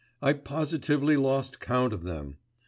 I 0.19 0.33
positively 0.33 1.15
lost 1.15 1.59
count 1.59 1.93
of 1.93 2.01
them. 2.01 2.37